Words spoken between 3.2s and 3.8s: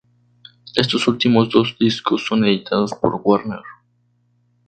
Warner.